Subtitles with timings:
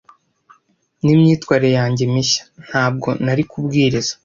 [1.03, 2.43] n'imyifatire yanjye mishya.
[2.67, 4.13] Ntabwo nari kubwiriza,